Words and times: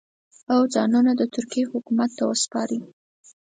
او 0.53 0.61
ځانونه 0.73 1.11
د 1.17 1.21
ترکیې 1.33 1.63
حکومت 1.73 2.09
ته 2.17 2.23
وسپاري. 2.29 2.79